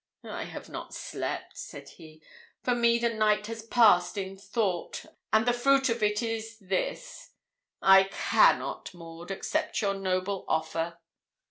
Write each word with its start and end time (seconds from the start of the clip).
'I 0.23 0.45
have 0.45 0.67
not 0.67 0.95
slept,' 0.95 1.55
said 1.55 1.89
he. 1.89 2.23
'For 2.63 2.73
me 2.73 2.97
the 2.97 3.13
night 3.13 3.45
has 3.45 3.61
passed 3.61 4.17
in 4.17 4.35
thought, 4.35 5.05
and 5.31 5.45
the 5.45 5.53
fruit 5.53 5.89
of 5.89 6.01
it 6.01 6.23
is 6.23 6.57
this 6.57 7.33
I 7.83 8.05
cannot, 8.05 8.95
Maud, 8.95 9.29
accept 9.29 9.79
your 9.79 9.93
noble 9.93 10.43
offer.' 10.47 10.97